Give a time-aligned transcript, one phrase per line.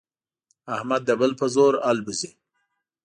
[0.75, 2.31] احمد د بل په زور الوزي.